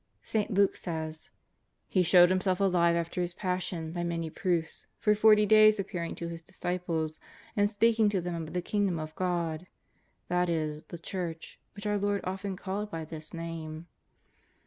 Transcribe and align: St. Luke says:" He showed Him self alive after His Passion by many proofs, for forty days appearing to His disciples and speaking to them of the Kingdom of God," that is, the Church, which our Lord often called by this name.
St. 0.23 0.49
Luke 0.49 0.75
says:" 0.75 1.29
He 1.87 2.01
showed 2.01 2.31
Him 2.31 2.41
self 2.41 2.59
alive 2.59 2.95
after 2.95 3.21
His 3.21 3.33
Passion 3.35 3.91
by 3.91 4.03
many 4.03 4.31
proofs, 4.31 4.87
for 4.97 5.13
forty 5.13 5.45
days 5.45 5.79
appearing 5.79 6.15
to 6.15 6.27
His 6.27 6.41
disciples 6.41 7.19
and 7.55 7.69
speaking 7.69 8.09
to 8.09 8.19
them 8.19 8.33
of 8.41 8.53
the 8.53 8.63
Kingdom 8.63 8.97
of 8.97 9.13
God," 9.13 9.67
that 10.27 10.49
is, 10.49 10.85
the 10.85 10.97
Church, 10.97 11.59
which 11.75 11.85
our 11.85 11.99
Lord 11.99 12.21
often 12.23 12.55
called 12.55 12.89
by 12.89 13.05
this 13.05 13.31
name. 13.31 13.85